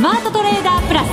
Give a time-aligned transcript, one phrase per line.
[0.00, 1.08] スマートトレーダープラス。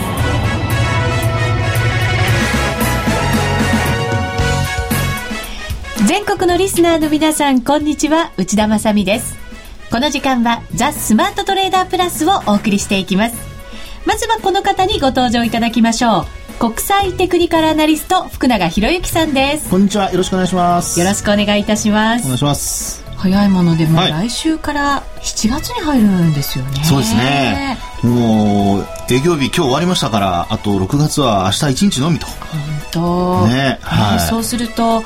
[6.08, 8.32] 全国のリスナーの皆さんこんにちは。
[8.38, 9.36] 内田まさです。
[9.92, 13.36] この時間はザ・スマートトレーダープラスをお送りしていきます。
[14.06, 16.26] まずはこの方にご登場いただきましょう。
[16.58, 19.70] 国際テクニカルアナリスト福永博之さんです。
[19.70, 20.12] こんにちは。
[20.12, 20.98] よろしくお願いします。
[20.98, 22.24] よろしくお願いいたします。
[22.24, 23.04] お願いします。
[23.18, 27.78] 早いものでも来週から7月に入るんですよね、はい、そうですね。
[28.04, 32.28] もう営業日今日終わりましたからあと6月は明日1日のみと。
[32.92, 35.04] と、ねはい、そうすると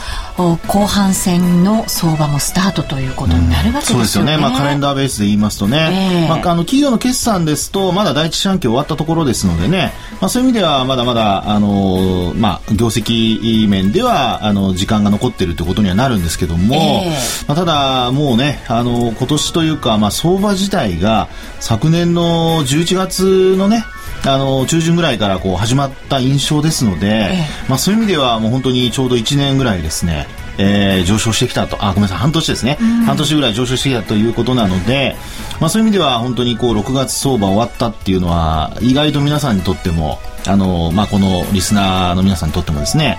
[0.67, 21.29] 後半戦の相場もスタートということになるわけですよね、うん、そうですよね、まあ、カレンダーベースで言いますとね、えー、まあ、あの企業の決算ですとまだ第一四半期終わったところですのでね、まあ、そういう意味ではまだまだあの、まあ、業績面ではあの時間が残っているということにはなるんですけども、えー、まあ、ただもうねあの今年というか、まあ、相場自体が
[21.59, 23.85] 昨年の11月のね
[24.25, 30.27] あの中旬ぐらいからこう始まった印象ですので、ええ、まあ、そういう意味ではもう本当にちょうど1年ぐらいですね、
[30.59, 31.83] えー、上昇してきたと。
[31.83, 35.15] あごめんなさい半年ですね、うん、半年ぐらい上昇してきたということなので、
[35.59, 43.17] まあ、そういう意味では本当にこう6月相場終わったっていうのは意外と皆さんにとってもあの、まあ、このリスナーの皆さんにとってもですね、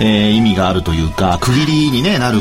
[0.00, 2.38] えー、意味があるというか、区切りに、ね、なる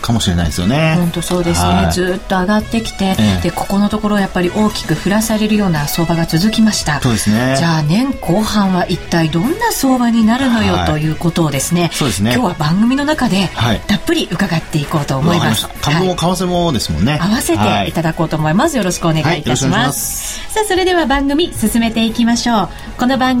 [0.00, 0.94] かもしれないですよね。
[0.96, 7.00] 本当そうですね、はい、ずっと上がってきて、えー、で、ここのところやっぱり大きく振らされるような相場が続きました。
[7.00, 7.56] そうですね。
[7.58, 12.32] じゃあ、年後半は一体どんな相場になるのよ、はい、ということをですね、そうですね。
[12.34, 13.50] 今日は番組の中で、
[13.86, 15.66] たっぷり伺っていこうと思います。
[15.66, 17.18] はい、株も為替もですもんね。
[17.20, 18.76] 合わせていただこうと思います。
[18.76, 20.40] よろしくお願いいたします。
[20.48, 22.68] さあ、それでは番組進めていきましょう。
[22.98, 23.40] この番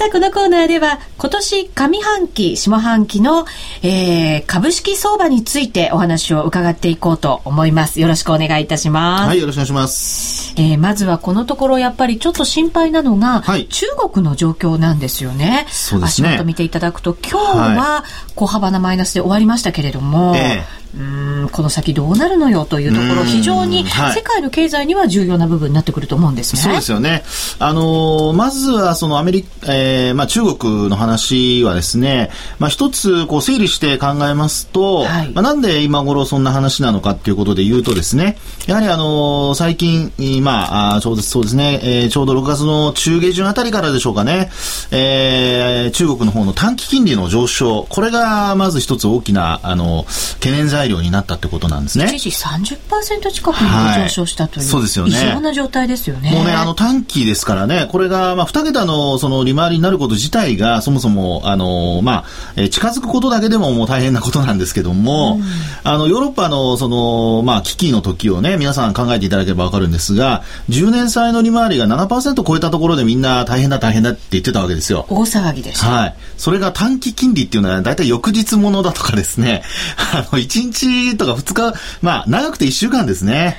[0.00, 3.44] さあ、このコーナーでは、今年上半期、下半期の、
[3.82, 8.00] えー、株式相場についてお話を伺っていこうと思います。
[8.00, 9.28] よろしくお願いいたします。
[9.28, 10.54] はい、よろしくお願いします。
[10.56, 15.66] えー、まずはこのところやっぱりちょっと心配なのが、はい、中国の状況なんですよね。
[15.68, 16.28] そうですね。
[16.30, 18.04] 足元見ていただくと、今日は
[18.36, 20.98] 小幅なマイナスで終わりましたけれども、えーう
[21.44, 26.62] んこの先どうなるのよというところ、非常に世界の経済には重要な部分になってくると思うんですね。
[26.62, 27.22] そうですよね。
[27.58, 38.36] あのー、まずはそのアメリカ、えー、まあ中国の話はですね、まあ一つこう整理して考えますと、はい、まあなんで今頃そんな話なのかっていうことで言うとですね、
[38.66, 40.12] やはりあのー、最近、
[40.42, 44.50] まあ、ちょうどそうですね、えー、ちょうど6月の中下旬あたりからでしょうかね、
[44.90, 50.04] えー、中国の方の短期金利の上昇、これがまず一つ大きな、あの、
[50.40, 52.10] 懸念材材料になったってことなんですね。
[52.14, 55.10] 一時30%近くに上昇したという、はい、そうですよね。
[55.10, 56.30] 異常な状態ですよね。
[56.30, 62.24] もうね、あの短期ですからね、これが、まあ、二桁のその利回りになること自体が、そもそも、あの、まあ、
[62.56, 65.44] え近づくことだけでももう大変なことなんですけども、うん、
[65.84, 75.04] あの、ヨーロッパの、その、まあ、危機の時をね、皆さん考えていただければわかるんですが、10年債の利回りが7%超えたところでみんな大変だ大変だって言ってたわけですよ。
[75.10, 75.88] 大騒ぎでした。
[75.88, 76.14] はい。
[76.38, 79.62] それが短期金利っていうのは、大体翌日ものだとかですね、
[80.14, 83.56] あの、1日とか2日、まあ、長くて1週間ですね。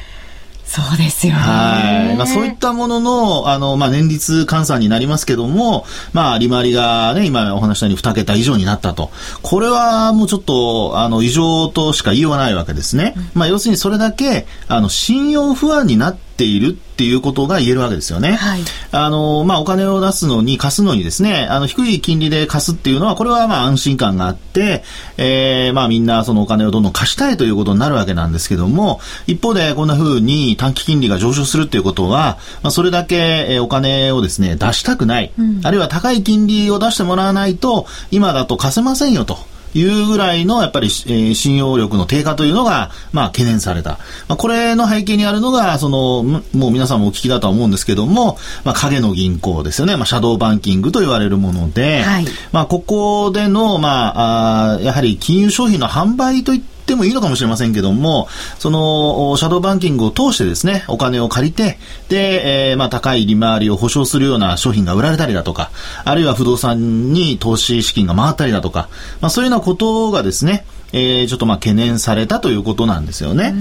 [0.71, 1.39] そうですよね。
[1.39, 2.15] はい。
[2.15, 9.11] まあそういったものの、あの、まあ年率換算になりますけども、まあ利回りがね、今お話したように2桁以上になったと。
[9.41, 13.15] これはもうちょっと、あの、異常としか言いようがないわけですね。
[13.17, 18.31] うん、まあ要するにそれだけ、あの、信用不安になってているっていうことが言えるわけですよね。
[18.31, 24.83] はい、あの、まあ、お金を出すのに、貸すのにですね、あの、低い金利で貸すっていうのは、これはまあ、安心感があって、
[25.17, 39.37] えー、まあ、みんなそのお金をどんどん貸したいということになるわけなんですけども、一方で、こんな風に短期金利が上昇するっていうことは、まあ、それだけ、えお金をですね、出したくない、うん、あるいは高い金利を出してもらわないと、今だと貸せませんよと。
[39.73, 43.99] いうぐらいのやっぱり、えー、信用力の低下というのが、まあ、懸念された。
[44.27, 49.95] まあ、これの背景にあるのが、その、もう皆さんもお聞きだとは思うんですけども、まあ、影の銀行ですよね。
[49.97, 58.27] まあ、シャドーバンキングと言われるもので、はい、まあ、ここでの、まあ、あやはり金融商品の販売といったってもいいのかもしれませんけども、
[58.59, 61.79] その、シャドーバンキングを通してですね、お金を借りて、
[62.09, 65.71] で、えー、まあ、高い利回りを保証するような商品が売られたりだとか、
[66.03, 68.89] あるいは不動産に投資資金が回ったりだとか、
[69.21, 73.53] まあ、そういうようなことがですね、えー、ちょっとまあ懸念されたということなんですよね。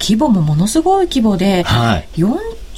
[0.00, 2.08] 規模もものすごい規模で、はい、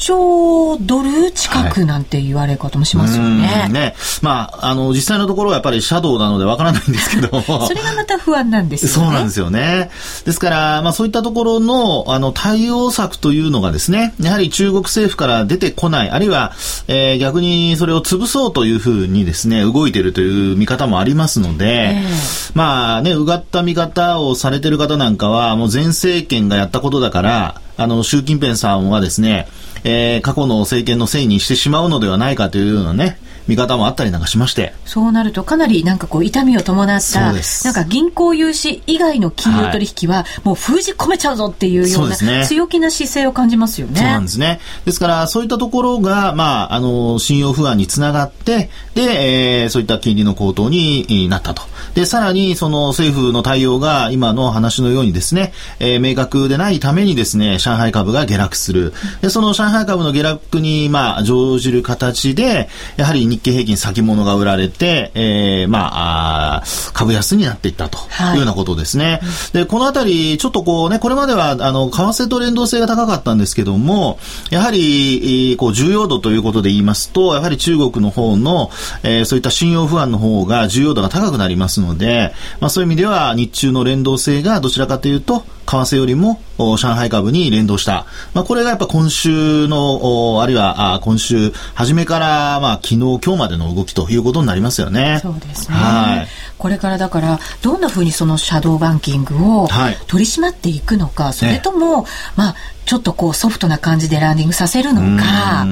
[0.00, 3.46] 兆ドル近くなんて言われることもしますよね。
[3.46, 3.94] はい、ね。
[4.22, 8.94] まあ、あの、実際のところはやっぱりシャドウなのでわからないんですけどそれがまた不安なんですよね。
[8.94, 9.90] そうなんですよね。
[10.24, 16.52] ですから、まあそういったところの、あの、対応策というのがですね、やはり中国政府から出てこない、あるいは、
[16.88, 29.48] えー、逆にそれを潰そうというふうにですね、動いているという見方もありますので、えー、まあね、うがった見方をされてる方なんかは、もう前政権がやったことだから、あの、習近平さんはですね、
[29.84, 33.18] えー、過去の政権のせいにしてしまうのではないかというようなね、
[33.50, 34.72] 見方もあったりなんかしまして。
[34.84, 42.16] そうなるとかなりなんかこう痛みを伴った、なんか銀行融資以外の金融取引はもう封じ込めちゃうぞっていうような
[42.46, 43.96] 強気な姿勢を感じますよね。
[43.98, 44.60] そうなんですね。
[44.84, 51.62] ですからそういったところが、まあ、あの、信用不安につながって、で、えー、そういった金利の高騰になったと。
[51.94, 58.92] で、さらにその政府の対応が今の話のようにですね、えー、明確でないためにですね、上海株が下落する。
[59.22, 67.98] で、その上海株の下落に、まあ、乗じる形で、やはり日経平均先物が売られて、えー、まあ株安になっていったと
[68.32, 69.20] いうようなことですね。
[69.22, 74.18] はい、で、このあたり、ちょっとこうね、これまでは、あの、為替と連動性が高かったんですけども、
[74.50, 78.70] やはり、こう、重要度ということで言いますと、やはり中国の方の、
[79.02, 88.06] えー、そういった信用不安の方が重要度が高くなりますので、まあそういう意味では、日中の連動性がどちらかというと、為替よりも上海株に連動した。
[88.34, 95.20] まあ、これがやっぱ今週の、あるいはあ今週初めから、まあ、昨日、今日までの動きということになりますよね。
[95.22, 95.76] そうですね。
[95.76, 96.28] はい。
[96.58, 99.68] これからだから、どんなふうにそのシャドーバンキングを
[100.08, 102.54] 取り締まっていくのか、はい、それとも、ね、まあ、
[102.90, 105.64] ちょっとこうソフトな感じでランディングさせるのか。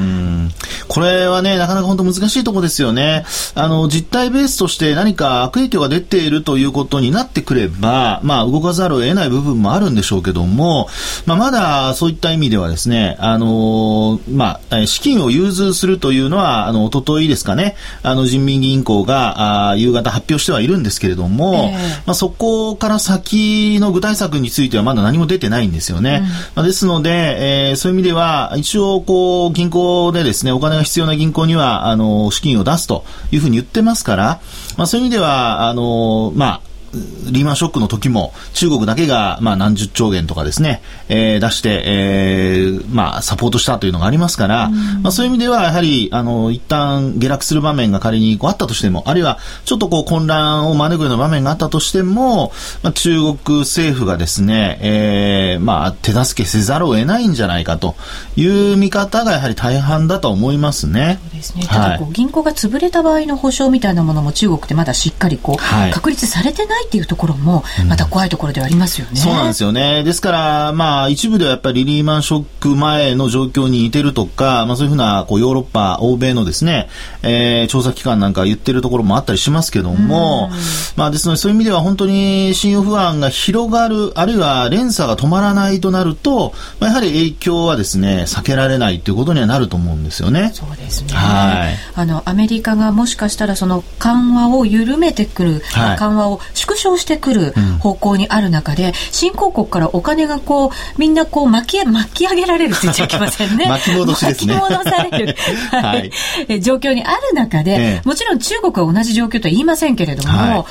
[0.87, 3.25] これはね、なかなか本当難しいところですよね。
[3.56, 10.88] あの、実態ベースとして何か悪影響が出ているということになってくれば、まあ、動かざるを得ない部分もあるんでしょうけども、
[11.26, 26.20] まあ、まだそういった意味ではですね、あの、まあ、資金を融通するというのは、あの、おとといですかね、あの、人民銀行が、あ夕方発表してはいるんですけれども、えー、まあ、そこから先の具体策についてはまだ何も出てないんですよね。
[26.23, 34.41] うん、まあ、ですので、で、えー、そういう意味では、一応、こう、銀行でですね、お金が必要な銀行には、あの、資金を出すというふうに言ってますから、
[34.76, 36.61] まあ、そういう意味では、あの、まあ、
[36.93, 52.52] リーマンショックの時も中国だけがまあ何十兆元とかですね、えー、出して、えー、まあサポートしたというのがありますから、うん、まあそういう意味ではやはりあの一旦下落する場面が仮にこうあったとしても、あるいはちょっとこう混乱を招くような場面があったとしても、
[52.82, 57.96] まあ、中国政府がですね、えー、まあ手助けせざるを得ないんじゃないかと
[58.37, 61.19] いう見方がやはり大半だと思いますね。
[61.23, 61.67] そうですね。
[61.67, 69.13] ただこう、銀行が潰れた場合の保証みたいなものも中国ってまだしっかりこう、はい、確立されてないないっていうところも、また怖いところではありますよね。
[69.13, 70.05] うん、そうなんですよね。
[70.05, 76.89] ですから、まあ、一部ではやっぱりリーマンショック前の状況に似てるとか、まあ、そういうふうな、こう、ヨーロッパ、欧米のですね、
[77.23, 80.51] えー、調査機関なんか言ってるところもあったりしますけども、
[80.97, 90.53] まあ、ですので、そういう意味では本当に信用不安が広がる、あるいは連鎖が止まらないとなると、まあ、やはり影響はですね、避けられないということにはなると思うんですよね。
[90.55, 91.13] そうですね。
[91.13, 91.77] はい。
[91.95, 103.67] あの、アメリカがもしかしたらその緩和を緩めてくる、はい、緩和を縮小してくる方向にある中で、うん、新興国からお金がこう、みんなこう巻き、巻き上げられるって言っちゃいけませんね。
[103.70, 104.55] 巻き戻しですね。
[104.55, 105.37] 巻き戻される、
[105.70, 110.67] はい、状況にある中で、ええ、もちろん中国は同じ状況とは言いませんけれども、は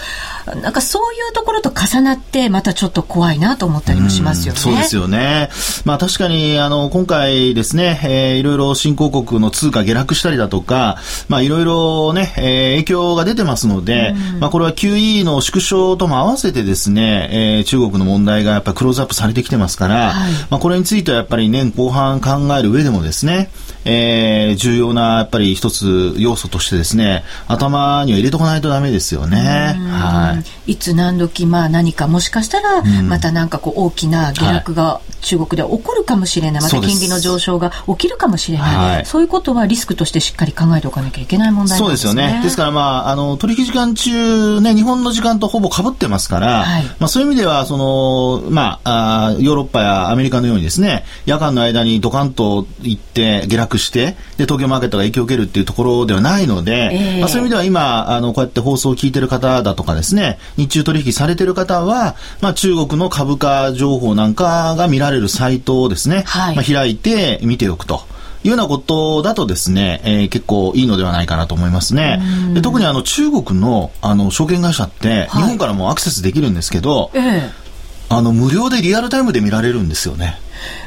[0.55, 4.59] い、なんかそういうところと重なって、またちょっと怖いなと思ったりもしますよね。
[4.59, 5.49] うそうですよね。
[5.85, 23.49] まあ確かに、あの、今回ですね、えー、いろいろ新興国の通貨下落したりだとか、まあいろいろね、えー、影響が出てますので、まあこれは QE の縮小とも合わせてですね、えー、中国の問題がやっぱりクローズアップされてきてますから、はい、まあこれについてはやっぱり年後半考える上でもですね、
[23.87, 29.77] えー、重要なやっぱり一つ要素としてですね、頭には入れとかないとダメですよね。
[29.89, 30.73] はい。
[30.73, 36.61] いつ何時まあ何かもしかしたら、またなんかこう大きな下落が中国で起こるかもしれない。
[36.61, 38.75] また金利の上昇が起きるかもしれない。
[38.75, 42.07] はい、そういうことはリスクとしてしっかり考えておかなきゃいけない問題なんですね。
[42.07, 42.41] そうですよね。
[42.43, 68.01] ですからまあ、あの、取引時間中ね、日本の時間とほぼ被ってますから、はい、まあそういう意味では、その、まああ、ヨーロッパやアメリカのようにですね、夜間の間にドカンと行って下落して、で、東京マーケットが影響を受けるっていうところではないので、えー、まあ、そういう意味では今、あの、こうやって放送を聞いてる方だとかですね、日中取引されてる方は、まあ、中国の株価情報なんかが見られるサイトをですね、はい、まあ、開いて見ておくと。
[68.43, 72.21] いうようなことだとですね、えー、結構いいのではないかなと思いますね。
[72.53, 77.11] で特にあの中国のあの証券会社って、日本からもアクセスできるんですけど、
[78.09, 80.37] あの無料でリアルタイムで見られるんですよね。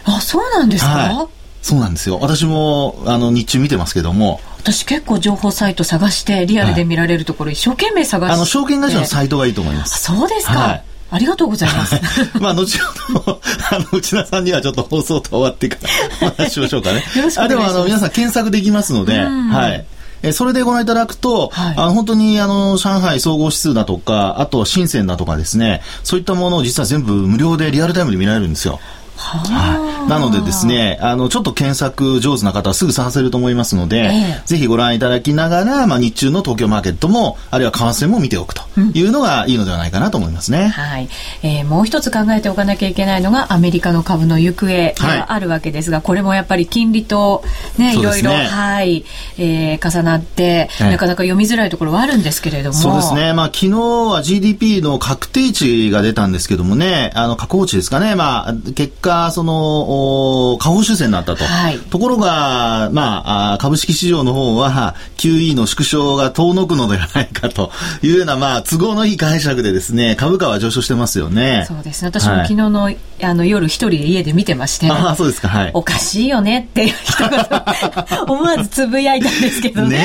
[0.04, 2.18] あ、そうなんですか、はいそうなんですよ。
[2.20, 4.40] 私も、あの、日中見てますけども。
[4.58, 8.34] 私結構情報サイト探して、リアルで見られるところ、一生懸命探して。
[8.34, 10.02] あの、証券会社のサイトがいいと思います。
[10.02, 10.58] そうですか。
[10.58, 12.00] はいありがとうございます。
[12.40, 13.40] まあ、後ほど、
[13.72, 15.76] あの、内田さんにはちょっと放送と終わってか
[16.20, 16.98] らお話しましょうかね。
[16.98, 17.40] よろしくお願いします。
[17.40, 19.84] あ、でも、あの、皆さん検索できますので、はい。
[20.22, 28.80] えそれでご覧いただくと、はい、あの本当にあの上海総合指数だとか、あと深センだとかですね、そういったものを実は全部無料でリアルタイムで見られるんですよ。
[29.20, 38.62] はい、なのでですね、あの、ちょっと検索上手な方はすぐ探せると思いますので、えー、ぜひご覧いただきながら、まあ、日中の東京マーケットも、あるいは為替も見ておくと
[38.94, 40.68] いうのがいいのではないかなと思いますね。
[40.68, 41.08] はい。
[41.42, 47.44] えー、もう一つ考えておかなきゃいけないのが、アメリカの株の行方があるわけですが、はい、これもやっぱり金利と
[47.78, 49.04] ね、いろいろ、はい、
[49.38, 52.74] えー、重なって、なかなか読みづらいところはあるんですけれども。
[52.74, 53.32] そうですね。
[53.32, 58.14] まあ、昨日は GDP の確定値が出たんですけどもね、あの、確保値ですかね。
[58.14, 61.44] まあ、結果、その、下方修正になったと。
[61.44, 67.70] はい、ところが、まあ、株式市場の方は、QE の縮小が遠のくのではないかと
[68.02, 71.64] いうような、まあ、都合のいい解釈でですね、株価は上昇してますよね。
[71.66, 72.08] そうですね。
[72.08, 74.90] 私も昨日の、はい、あの、夜一人で家で見てまして。
[74.90, 75.48] ああ、そうですか。
[75.48, 75.70] はい。
[75.74, 79.98] おかしいよねっていう人が思わずつぶやいたんですけどね。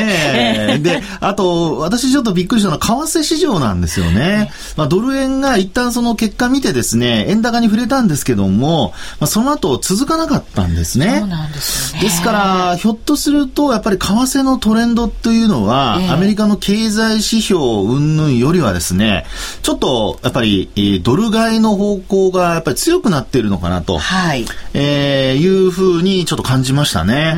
[0.73, 4.51] ねで、あと、私ちょっとびっくりしたのは、為替市場なんですよね。
[4.75, 11.17] まあ、ドル円が一旦その結果見てですね、円高に触れたんですけども、まあ、その後続かなかったんですね。
[11.19, 12.07] そうなんですよね。
[12.07, 19.25] ですから、ひょっとすると、やっぱり為替のトレンドというのは、えー、アメリカの経済指標云々よりはですね、
[19.61, 27.33] ちょっと、やっぱり、ドル買いの方向がやっぱり強くなっているのかなと、はい、えー、いうふうにちょっと感じましたね。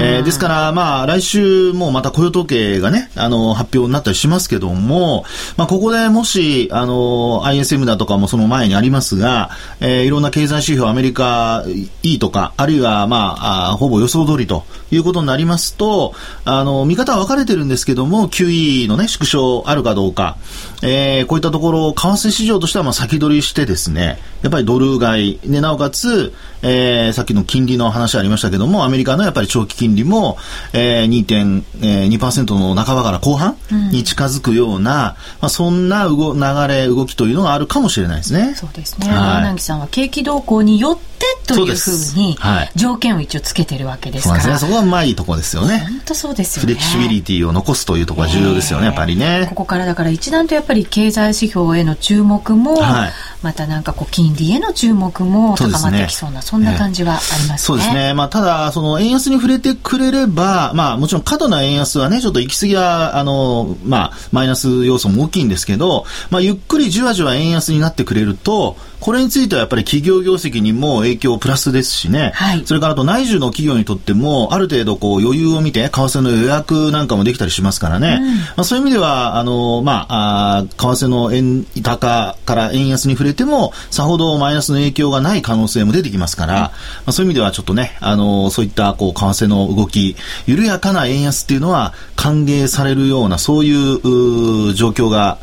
[0.00, 5.24] えー、ですから、まあ、来週もまた雇用統計がね、あの、発表になったりしますけども、
[5.56, 9.50] まあ、ここでもし、あの、ISM だとかもその前にありますが、
[9.80, 11.64] えー、いろんな経済指標、アメリカ
[12.02, 20.36] いいとか、あるいは、まあ、あほぼ予想通りということになりますと、あの、見方は分かれてるんですけども、QE のね、縮小あるかどうか、
[20.82, 30.38] えー、こういったところ、為替市場としてはまあ先取りしてですね、やっぱりドル買い、ね、なおかつ、えー、さっきの金利の話ありましたけども、アメリカのやっぱり長期金利も、
[30.72, 33.56] えー、2.2%の半ばから後半
[33.92, 38.54] に近づくような、うん、まあ、そんな動流れ、動きというのがあるかもしれないですね。
[38.54, 39.08] そうですね。
[39.08, 41.08] はい、柳さんは景気動向によって
[41.46, 42.38] というふうに、
[42.76, 44.58] 条件を一応つけてるわけですから。
[44.58, 45.78] そこがまあいいところですよね。
[45.78, 46.74] 本当そうですよね。
[46.74, 49.46] フレキシビリティを残すというところが重要ですよね、やっぱりね。
[49.48, 53.12] ここからだから一段とやっぱり経済指標への注目も、はい、
[53.42, 57.58] またなんかこう金利への注目も高まってきそうな、そ、んな感じはありますね。
[57.58, 58.14] そうですね。
[58.14, 86.70] まあただ、その円安に触れてくれれば、まあもちろん過度な円安はね、ちょっと行き過ぎは、あの、まあマイナス要素も大きいんですけど、まあゆっくりじわじわ円安になってくれると、これについてはやっぱり企業業績にも影響プラスですしね、はい、それからあと内需の企業にとっても、ある程度こう余裕を見て、為替の予約なんかもできたりしますからね、うん、まあ、そういう意味では、あの、まあ、あ為替の円高から円安に触れても、さほどマイナスの影響がない可能性も出てきますから、うん、ま
[87.06, 95.38] あ、そういう意味ではちょっとね、あの、そういったこう、為替の動き、緩やかな円安っていうのは歓迎されるような、そういう状況が、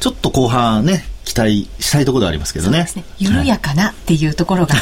[0.00, 2.88] ちょっと後半ね、期待したいところでありますけどね。
[2.96, 4.74] ね緩やかなっていうところが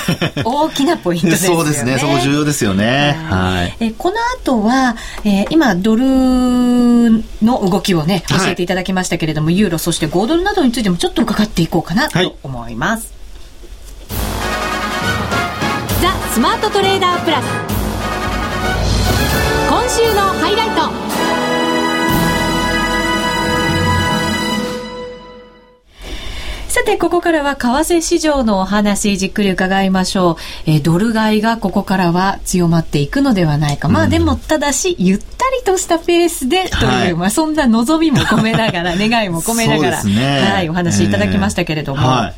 [0.45, 1.57] 大きなポイントですよね。
[1.61, 1.99] そうですね。
[1.99, 3.19] そこ重要ですよね。
[3.29, 3.77] はい。
[3.81, 6.05] えこの後は、えー、今ドル
[7.43, 13.13] の動きをね教えていただきましたけれども、はい、ユーロそして5ドルなどについてもちょっと伺っていこうかなと思います。
[14.09, 14.17] は
[15.99, 17.45] い、ザ・スマートトレーダープラス
[19.69, 21.08] 今週のハイライト
[26.79, 30.71] さて、ここからは為替市場のお話、じっくり伺いましょう。
[30.71, 33.89] えー、ドル買いがここからは強まっていくのではないか。
[33.89, 35.25] まあ、でも、ただし、ゆった
[35.59, 42.01] りとしたペースでという、はい、まあ、そんな望みも込めながら、願いも込めながら、ね、はい、お話いただきましたけれども。
[42.01, 42.33] あ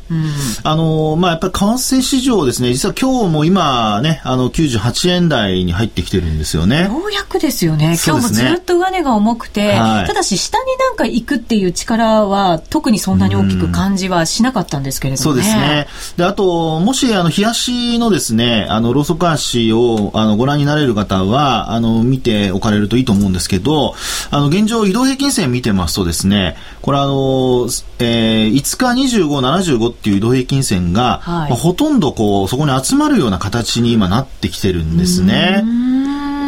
[0.65, 1.65] のー、まあ、やっぱり為
[1.97, 6.85] 替市場ですね、実は今日も今ね、あの、98円台に入ってきてるんですよね。
[6.85, 7.95] ようやくですよね。
[8.03, 15.87] 今日もずっと上値が重くて、はい、ただし、下になんか行くっていう力は、特にそんなに大きく感じはしなかったんですけれども、ね、そうですね。
[16.17, 23.95] で、あと、もし、あの、冷やしのですね、あの、ローソク足を、あの、ご覧になれる方は、あの、見ておかれるといいと思うんですけど、
[24.29, 27.67] あの、現状、移動平均線見てますとですね、これあの、
[27.99, 35.63] えー、5日25、75っていう移動平均線が、はい、まあ、ほとんどこう、そこに集まるような形に今なってきてるんですね。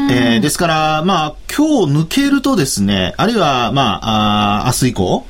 [0.10, 5.26] えー、ですから、まあ、今日抜けるとですね、あるいは、まあ、あ明日以降、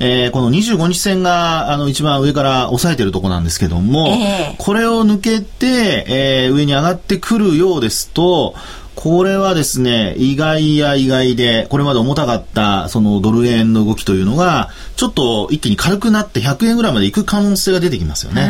[0.00, 8.54] えー、この25日線が、あの、一番上から押さえてるとこなんですけども、えー、これを抜けて、えー、上に上がってくるようですと、
[8.98, 18.48] これはですね、意外や意外で、これまで重たかった、そのドル円の動きというのが、ちょっと一気に軽くなって100円ぐらいまでいく可能性が出てきますよね。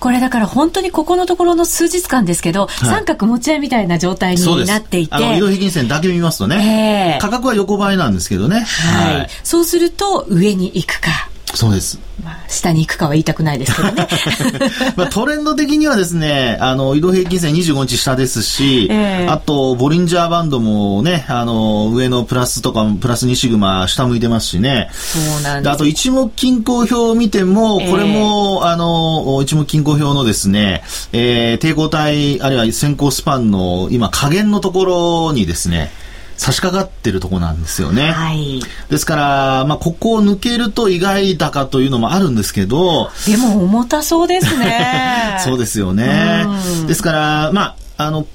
[0.00, 5.14] これだから本当にここのところの数日間ですけど、はい、三角持ち合いみたいな状態になっていて。
[5.14, 8.66] あの、移動平均線だけ見ますとね、えー、価格は横ばいなんですけどね。
[8.66, 9.16] はい。
[9.18, 11.28] はい、そうすると、上に行くか。
[11.56, 11.98] そうです。
[12.22, 14.08] まあ、下に行くかは言いたくないですけどね。
[14.94, 24.90] まあ、トレンド的にはですね、あの、移動平均線25日下ですし、えー、あと、ボリンジャーバンドもね、あの、上のプラスとか、プラス2シグマ下向いてますしね。
[24.92, 25.72] そうなんです。
[25.72, 30.82] あと、一目均衡表を見ても、これも、えー、あの、一目均衡表のですね、
[31.12, 35.90] えー、抵抗体、あるいは先行スパンの、今、加減のところにですね、
[36.36, 38.12] 差し掛かってるとこなんですよね。
[38.12, 38.60] はい。
[38.90, 43.10] ですから、まあ、ここを抜けると意外高というのもあるんですけど。
[43.26, 45.38] でも重たそうですね。
[45.44, 46.46] そうですよね。
[46.86, 48.26] ですから、まあ、あの、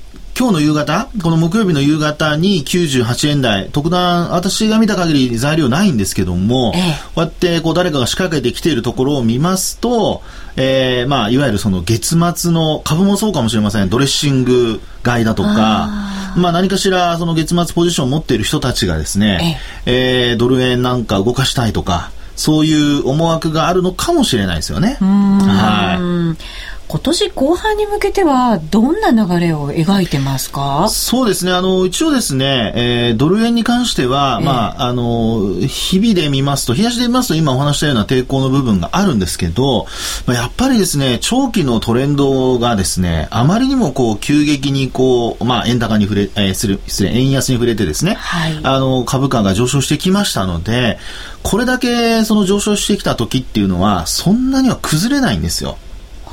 [0.41, 6.81] 今日の夕方、この木曜日の夕方に98円台、特段、私が見た限り材料ないんですけども、ええ、
[7.13, 10.24] こうやってこう誰かが仕掛けてきているところを見ますと、
[10.55, 13.89] えー、まあ、いわゆるその月末の株もそうかもしれません。
[13.91, 15.89] ドレッシング買いだとか、
[16.36, 24.98] まあ何かしらその月末ポジションを持っている人たちがですね、ええー、ドル円なんか動かしたいとか、そういう思惑があるのかもしれないですよね。
[25.00, 26.70] はい。
[26.91, 30.89] 今年後半に向けてはどんな流れを描いてますか？
[30.89, 31.53] そうですね。
[31.53, 39.86] あの、一応ですね、えー、ドル円に関しては、えー、まあ、あの、日々で見ますと、日足で見ますと今お話したような抵抗の部分があるんですけど、
[40.25, 51.00] まあ、やっぱりですね、長期のトレンドがですね、あまりにもこう、急激にこう、まあ、円高に触れ、えー、する、失礼、円安に触れてですね、はい、あの、株価が上昇してきましたので、
[51.41, 55.77] これだけその上昇してきた時っていうのは、そんなには崩れないんですよ。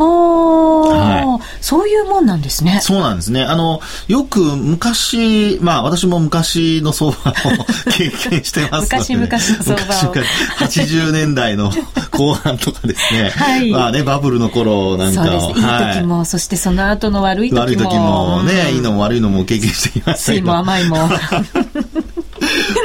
[0.04, 2.80] はい、そういうもんなんですね。
[2.82, 3.42] そうなんですね。
[3.42, 7.34] あの、よく昔、まあ私も昔の相場を
[7.92, 10.14] 経験してますので、昔々の相場を。
[10.14, 11.70] 昔80年代の
[12.10, 13.30] 後半とかですね。
[13.30, 13.70] はい。
[13.70, 15.40] まあね、バブルの頃なんかを。
[15.40, 15.60] そうです。
[15.60, 17.60] いい時も、はい、そしてその後の悪い時も。
[17.60, 20.46] 悪い時もね、うん、いいのも悪いのも経験してきましたけど。
[20.46, 20.96] も甘いも。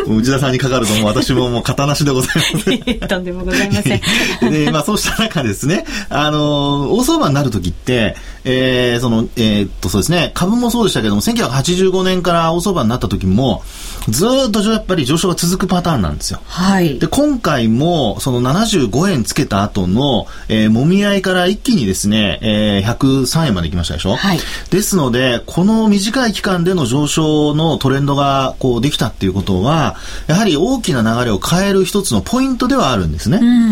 [0.07, 2.97] 内田さんにかかるともう私ももう型なしでございます。
[3.07, 4.01] とんでもございません。
[4.51, 13.63] で、まあそうした中ですね、あの、大相場になるときって、えー、その、えー、っとそうですね、株もそうでしたけども、1985年から大相場になった時も、
[14.09, 16.41] ずっとやっぱり上昇が続くパターンなんですよ。
[16.45, 16.99] はい。
[16.99, 24.39] で、今回も、その75円つけた後の、えー、もみ合いから一気にですね、えー、103円まで行きましたでしょはい。
[24.69, 29.92] ですので、この短い期間での上昇のトレンドが、こう、できたっていうことは、
[30.27, 33.39] やはり大きな流れを変える一つのポイントではあるんですね。
[33.41, 33.71] うんうん、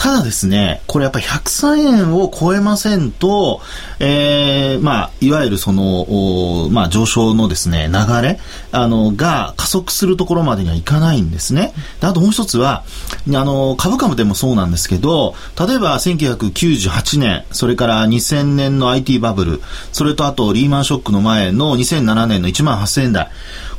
[0.00, 3.60] ただですね、これやっぱ103円を超えませんと、
[3.98, 8.40] えー、まあ、いわゆるその、まあ、上昇のですね、流れ、
[8.72, 11.74] あの、が加速するところまでにはいかないんですね。
[12.00, 12.82] であともう一つは、
[13.28, 23.28] あの、株価でもそうなんですけど、例えば1998年、それから2000年の IT バブル、それとあとリーマンショックの前の2007年の1万8000円台、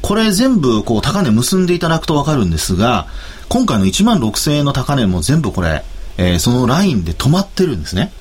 [0.04, 3.08] これ全部こう高値結んでいただくとわかるんですが、
[3.50, 5.84] 今回の1万6000円の高値も全部これ、
[6.18, 8.12] えー、そのラインで止まってるんですね。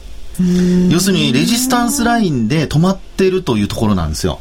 [0.91, 4.41] 要するにレジスタンスラインで止まってるというところなんですよ。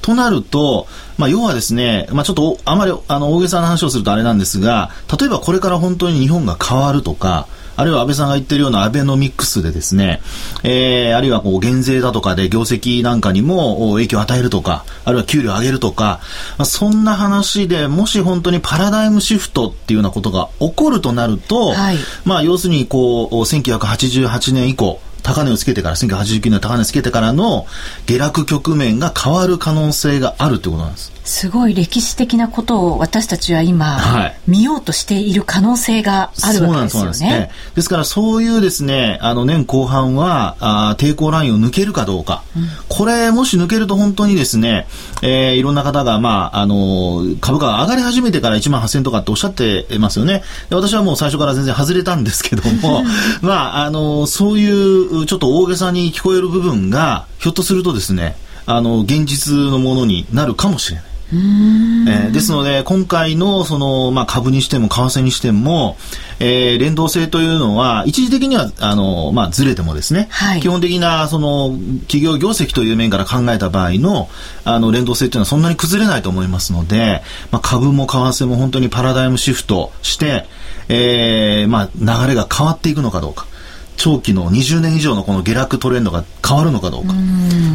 [0.00, 0.86] となると、
[1.18, 7.46] まあ、要はですね、まあ、ちょっとあまりあの大げさな話をするとあれなんですが、例えばこれから本当に日本が変わるとか、
[7.76, 10.20] あるいは安倍さんが言ってるようなアベノミックスでですね、
[10.62, 16.20] えー、あるいはこう減税だとかで業績なんかにも影響を与えるとか、あるいは給料を上げるとか、
[16.58, 27.66] まあ、そんな話でもし本当にパラダイムシフトっていうようなことが起こるとなると、はい、まあ要するにこう、1988年以降、高値をつけてから、1989年高値をつけてからの
[28.06, 31.13] 下落局面が変わる可能性があるってことなんです。
[31.24, 37.08] すごい歴史的なことを私たちは今、はい、見ようとしている可能性があるわけですよね。
[37.08, 37.50] ですね。
[37.74, 44.86] ですからそういうですね、あの年後半はあ抵抗ラインを抜けるかどうか、うん、これもし抜けると本当にですね、
[45.22, 50.42] えー、いろんな方が、まあ、あの株価が上がり始めてから1万8000とかっておっしゃってますよね。
[50.68, 53.02] で私はもう最初から全然外れたんですけども、
[53.40, 61.13] まあ、あのそういうちょっと大げさに聞こえる部分が、ひょっとするとですね、あの、現実のものになるかもしれない。
[61.34, 65.96] えー、ですので、今回のその、まあ、株にしても為替にしても、
[66.38, 71.70] えー、連動性というのは、一時的には、あの、まあ、ずれてもですね、はい、基本的な、その、
[72.02, 74.28] 企業業績という面から考えた場合の、
[74.64, 80.46] あの、連動性というのはそんなに崩れないと思いますので、まあ、株も為替も本当にパラダイムシフトして、
[80.88, 83.46] えー、まあ、流れが変わっていくのかどうか。
[83.96, 87.14] 長期の20年以上のこの下落トレンドが変わるのかどうか。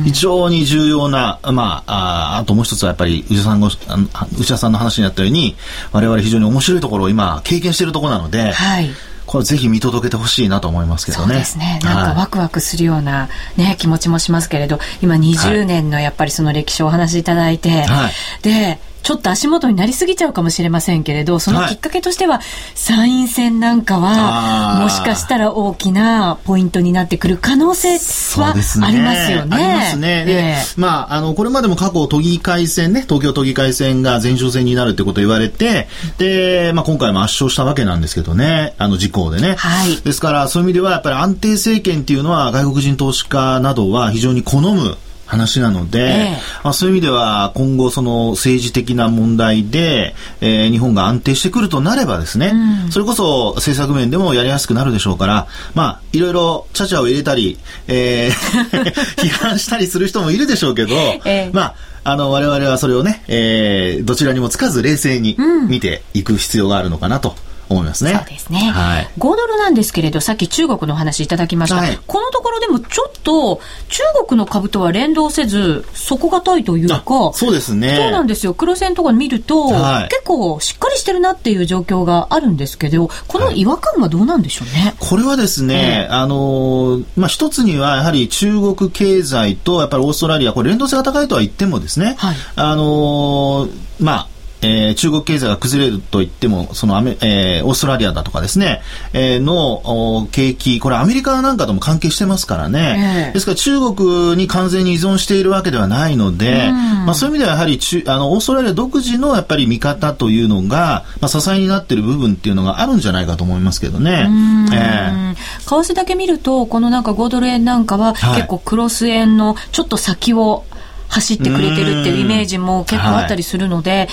[0.06, 5.56] 非常に重要な、まあ、ああともう一つはやっぱり内田さんご内田さんの話にあったように、
[5.92, 8.90] 我々非常に面白いところを今経験しているところなので、はい、
[9.26, 11.26] これぜひ見届けてほしいなと思いますけどね。
[11.28, 11.80] そうですね。
[11.84, 18.80] なんかワクワクするようなね、気持ちもしますけれど、今20年のやっぱりその歴史をお話しいただいて、はい、で、
[19.10, 22.46] ちょっと足元になりすぎちゃうかもしれませんけれど、そのきっかけとしては、はい、
[22.76, 27.98] 参院選なんかは、もしかしたら大きなポイントになってくる可能性
[28.40, 29.58] はありますよね。
[29.58, 30.26] ねありますね。
[30.26, 35.88] で、えー、まあ、あの、これまでも過去都議会選ね、東京都議会選が前哨戦になるってことを言われて、
[36.20, 39.56] で、まあ、今回も圧勝したわけなんですけどね、あの事項でね。
[39.58, 39.98] はい。
[40.04, 52.52] ですから、そういう意味では、やっぱり安定政権っていうのは、外国人投資家などは非常に好む話なので、ええ、まあ、そういう意味では今後その政治的な問題で、えー、日本が安定してくるとなればですね、
[52.86, 58.84] うん、それこそ政策面でもやりやすくなるでしょうから、まあ、いろいろちゃちゃを入れたり、えー、
[59.22, 65.38] 批判したりする人もいるでしょうけど、え、まあ、あの、我々はそれをね、えー、どちらにもつかず冷静に
[65.68, 67.36] 見ていく必要があるのかなと。
[67.70, 68.16] 思いますね。
[68.16, 68.60] そうですね。
[68.60, 69.10] はい。
[69.18, 71.78] 5ドルなんですけれど、さっき中国の話いただきました。
[71.78, 77.04] はい、このところでもちょっと中国の株とは連動せず、底堅いというか、
[77.34, 77.96] そうですね。
[77.96, 78.54] そうなんですよ。
[78.54, 84.82] 黒線とか見ると、はい、結構しっかりしてるなっていう状況があるんですけど、この違和感はどうなんでしょうね？
[84.82, 93.68] はい、これはですね、あのまあ、一つにはやはり中国経済とやっぱりオーストラリア、これ連動性が高いとは言ってもですね、はい、あの
[94.00, 94.28] まあ、
[94.62, 98.82] えー、中国経済が崩れると言っても、そのアメ、えー、オーストラリアだとかですね、
[99.14, 103.28] えー、の景気、これアメリカなんかとも関係してますからね。
[103.28, 106.70] えー、ですから中国に完全に依存しているわけではないので、
[107.06, 114.30] まあそういう意味ではやはり中、あの、オーストラリア独自のやっぱり見方というのが、まあ支えになっている部分っていうのがあるんじゃないかと思いますけどね。
[114.74, 120.66] えー、為替だけ見ると、このなんか5ドル円なんかは、結構クロス円のちょっと先を
[121.10, 124.04] 走ってくれてるっていうイメージも結構あったりするので、は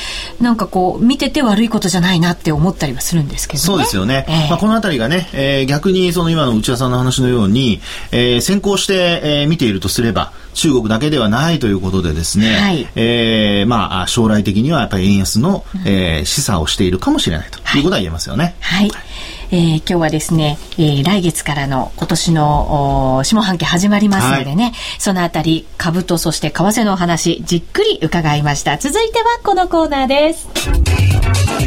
[0.41, 3.67] い、なんかこう、見てて悪いことじゃないなって思ったりはするんですけどね。
[3.67, 4.25] そうですよね。
[4.29, 7.81] えー、まあ、このあたりがね、えー、逆にその今の内田さんの話のように、
[8.13, 18.57] えー、先行して、えー、見ているとすれば、中国だけではないということでですね、はい、えー、まあ、将来的にはやっぱり円安の、えー、示唆をしているかもしれないということは言えますよね。
[18.61, 28.77] はい、はいえー、今日はですね、えー、来月からの今年の下半期始まりますのでね、はい、そのあたり株とそして為替の話じっくり伺いました。
[28.79, 30.49] 続いてはこのコーナーです。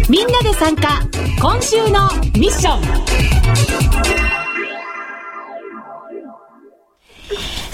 [0.10, 1.02] みんなで参加
[1.42, 2.78] 今週のミッショ
[4.26, 4.29] ン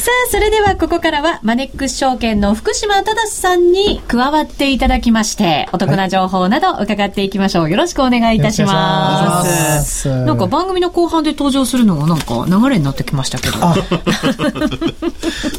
[0.05, 7.71] さあ、それではここからはマネックス証券の福島正さんに加わっていただきまして、お得な情報など伺っていきましょう。
[7.71, 9.43] よろしくお願いいたしま
[9.81, 10.07] す。
[10.07, 13.57] なんか番組の後半で登場するのがなんか流れになってきましたけど。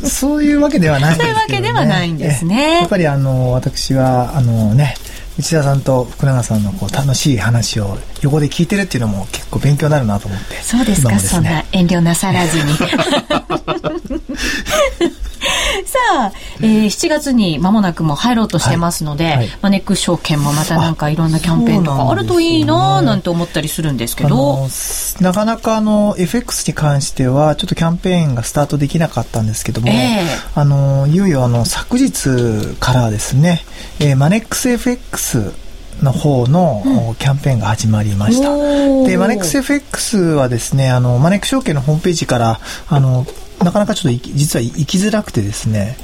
[0.09, 1.25] そういうわけではないんですね。
[1.25, 2.79] そういうわけではないんですね。
[2.83, 4.95] やっぱりあの、私は、あのね、
[5.39, 12.65] 内田さんと福永さんのこう楽しい話を横で聞いてるっていうのも結構勉強になるなと思ってそうですか、ね、そんな遠慮なさらずに
[15.85, 22.11] さあ、えー、7月に間もなくも入ろうとしてますので、はいはい、マネックス証券もまたなんかいろんなキャンペーンとか。
[22.11, 24.69] あるといいななんて思ったりするんですけど。
[25.21, 33.65] なかなかあの FX に関してはちょっとキャンペーンがスタートできなかったんですけども、えー、あのいよいよあの昨日からですね、
[34.01, 35.53] えー、マネックス FX
[36.03, 38.55] の方の、キャンペーンが始まりました。
[39.09, 43.27] で、マネックス FX はですね、あの、マネックス証券のホームページから、あの、
[43.63, 45.97] なかなかちょっと実は行きづらくてですね、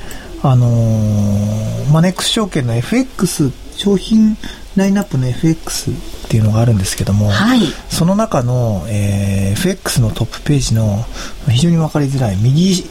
[0.42, 4.36] あのー、マネックス証券の FX 商品
[4.76, 5.94] ラインナップの FX っ
[6.28, 7.60] ていうのがあるんですけども、はい、
[7.90, 11.04] その中の、えー、FX のトップページの
[11.48, 12.84] 非常に分かりづらい右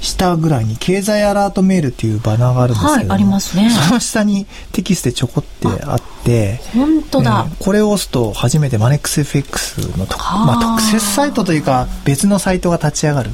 [0.00, 3.70] 下ぐらいに経済アラートメールっていうバナーがあるんですけど、はい、ありますね。
[3.70, 13.30] その下にテキストでちょこってあって、本当だ、えー、これを押すと初めてマネックス FX のと、まあ、特設サイトというか別のサイトが立ち上がる。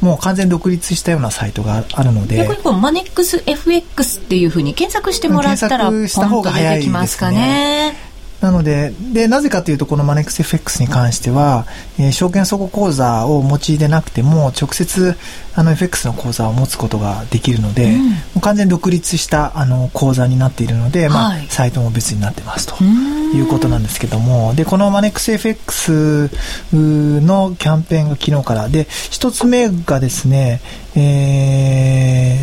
[0.00, 2.36] もう完全独立したようなサイトがあるので。
[2.36, 8.13] 逆にこマネックス FX っていうふうに検索してもらったら、ポンと出てきますかね。
[8.44, 11.64] なので、で、なぜかというと、このマネックス FX に関しては、
[11.98, 15.16] えー、証券相互口座をお持ちでなくても、直接、
[15.54, 26.30] あの、FX の口座を持つことができるので、うん、もう完全に独立した、あの、口座になっているので、まあ、サイトも別になってますということなんですけども、で、このマネックス FX
[26.74, 30.60] のキャンペーンが昨日から、で、一つ目がですね、
[30.96, 32.38] え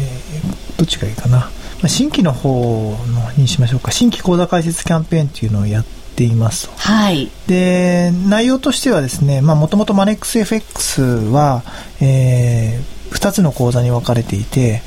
[0.75, 1.51] ー、どっちがいいかな。
[1.87, 6.73] 新規の方のにしましょうか新規口座開設キャンペーンっていうのをやっていますと。
[6.77, 7.29] はい。
[7.47, 11.63] で、内容としてはですね、まあ、もともとマネックス FX は、
[11.99, 14.81] えー、2つの口座に分かれていて、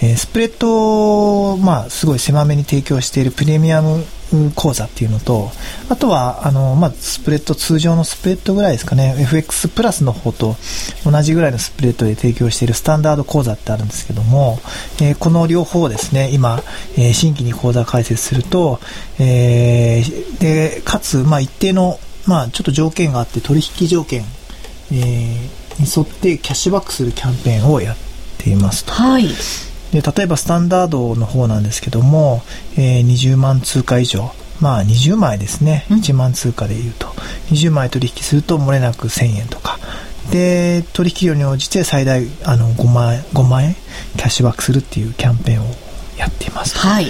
[0.00, 4.04] えー、スプレッドを、まあ、すごい狭めに提供しているプレミアム
[4.54, 5.50] 講座っていうのと、
[5.88, 10.56] あとは、あの、まあ、スプレッド、通常のスプレッドぐらいですかね、FX プラスの方と
[11.04, 14.60] 同じぐらいのスプレッドで提供しているスタンダード講座ってあるんですけども、
[15.00, 16.62] えー、この両方ですね、今、
[16.96, 18.80] えー、新規に講座開設すると、
[19.18, 24.24] えー、で、かつ、まあ、一定の、まあ、ちょっと条件があって、取引条件、
[24.92, 27.96] えー、に沿ってキャッシュバックするキャンペーンをやっ
[28.36, 28.92] ていますと。
[28.92, 29.28] はい。
[29.92, 32.42] で例えばスタンダードの方なんですけども、
[32.76, 34.30] えー、20万通貨以上。
[34.60, 37.06] まあ20枚ですね、1万通貨でいうと。
[37.50, 39.78] 20枚取引すると漏れなく1000円とか。
[40.30, 43.74] で取引量に応じて最大あの5万円 ,5 万円
[44.16, 45.74] キャッシュバックするっていうキャンペーンを
[46.18, 47.06] やっていますはい。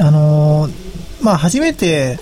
[0.00, 0.68] あの
[1.22, 2.18] まあ初めて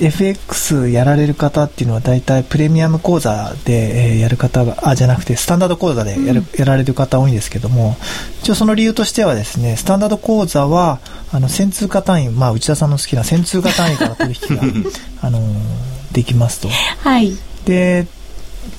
[0.00, 7.96] FX やられる方っていうのは大体プレミアム講座で、えやる方が、あ、じゃなくてスタンダード講座でやる、うん、やられる方多いんですけども、
[8.42, 11.00] 一応その理由としてはですね、スタンダード講座は、
[11.32, 14.62] あの、1000通貨単位、まあ内田さんの好きな1000通貨単位から取引が、
[15.22, 15.52] あのー、
[16.12, 16.68] できますと。
[16.68, 17.36] はい。
[17.64, 18.06] で、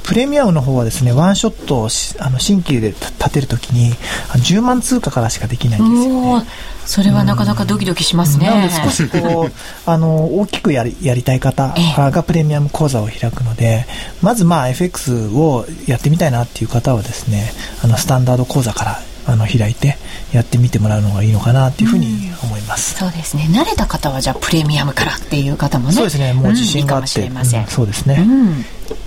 [0.04, 3.94] プレミアムの方はですね、ワンショットをあの新規で立てるときに、
[4.34, 6.46] 10万通貨からしかできないんですよね。
[6.86, 8.48] それはなかなかドキドキしますね。
[8.48, 9.52] なので少しこう、
[9.86, 13.86] あの、大きくやりやりたい方がプレミアム講座を開くので、
[14.22, 19.98] まずまあ FX をやってみたいなっていう方はですね、あの、スタンダード講座からあの開いて
[20.34, 23.48] やってみてもらうのがいいのかなっていうふうに思います、うん、そうですね。
[23.52, 26.34] 慣れた方はじゃあプレミアムからっていう方もねそうですね。
[26.34, 28.26] もう自信があって、うん、いいそうですね、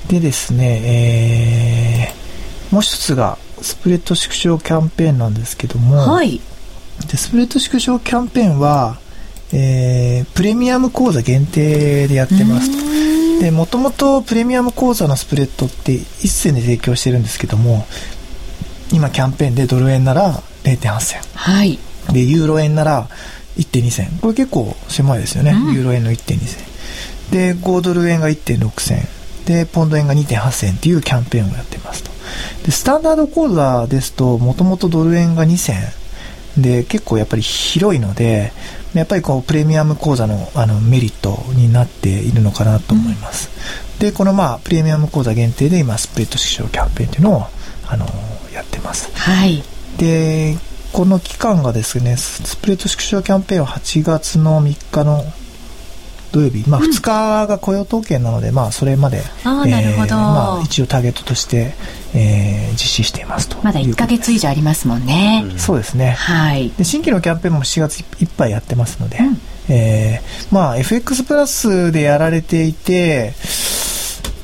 [0.09, 6.41] でですね、えー、もう一つがスプレッド縮小キャンペーンなんですけども、はい、
[7.11, 8.99] でスプレッド縮小キャンペーンは、
[9.53, 12.85] えー、プレミアム講座限定でやってますと。
[13.41, 17.87] で、もともとプレミアム講座のスプレッドって1銭で提供してるんですけども、
[18.93, 21.21] 今キャンペーンでドル円なら0.8銭。
[21.35, 21.79] はい。
[22.13, 23.09] で、ユーロ円なら
[23.57, 24.07] 1.2銭。
[24.21, 25.51] これ結構狭いですよね。
[25.51, 26.65] うん、ユーロ円の1.2銭。
[27.31, 29.07] で、5ドル円が1.6銭。
[29.47, 32.11] で、ポンド円が2.8銭っていうキャンペーンをやってますと。
[32.65, 35.77] で、スタンダード講座ですと、もともとドル円が2銭。
[36.57, 38.53] で、結構やっぱり広いので、
[38.95, 43.51] やっぱりこう、プレミアム講座のあのメリットになっているのかなと思います。
[43.95, 47.47] うん、で、このまあ、プレミアム講座限定で今、スプレッド市場キャンペーンっていうのを、
[47.89, 48.07] あの、
[48.55, 49.11] やってます。
[49.15, 49.65] はい。
[49.99, 50.57] で、
[50.93, 55.25] この期間がですね、スプレッド縮小キャンペーンは8月の3日の
[56.35, 61.75] 土曜日、まあ、2日が雇用統計なので、うん、まあ、それまで、あなるほど、まあ、一応ターゲットとして、
[62.13, 69.39] えー、実施していますとまだ1か月以上ありますもんね、うん、そうですね、はい、で新規のキャンペーンも7月いっぱいやってますので、うん、
[69.73, 73.33] えー、まあ、FX プラスでやられていて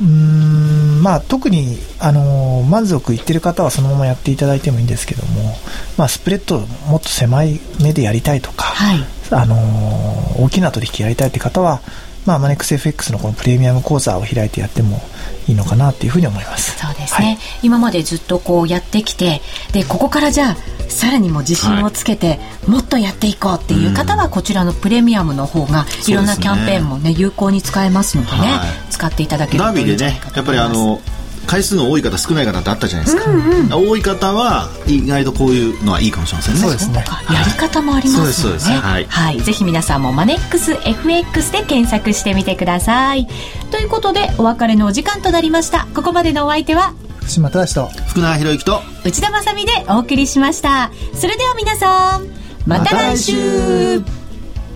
[0.00, 5.54] うんまあ、特に、あのー、満足いってる方はそのままやっていただいてもいいんですけども、
[5.98, 11.80] まあ、スプレッドもっと狭い目でやりたいとか、はい、あのー、大きな取引やりたいって方は、
[12.26, 15.00] まあ、マネックス FX のこのプレミアム講座を開いてやっても
[15.48, 16.78] いいのかなっていうふうに思います。
[16.78, 17.26] そうですね。
[17.26, 19.40] はい、今までずっとこうやってきて、
[19.72, 20.56] で、ここからじゃあ、
[20.88, 30.74] さらにも自信をつけて、もっとやっていこうっていう方は、こちらのプレミアムの方が、いろんなキャンペーンもね、有効に使えますのでね、はい、使っていただけるといいんじゃないかと思いま
[31.06, 31.19] す。
[31.50, 36.60] 回数の多い方少ない方ってあったじゃないですか、うんうん、多い方は意外とこういうのはいいかもしれませんね。
[36.60, 37.04] そうですね。
[37.28, 38.58] やり方もありますよね。
[38.80, 43.26] はい、はい、ぜひ皆さんもマネックス FX で検索してみてください。
[43.72, 45.88] ということでお別れのお時間となりました。
[45.92, 46.94] ここまでのお相手は？
[47.18, 50.92] 福島正と福永博之と内田まさでお送りしました。
[51.14, 52.28] それでは皆さん
[52.64, 54.02] また来週。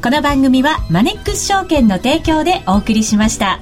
[0.02, 3.60] この番組はマネックス証券の提供でお送りしました。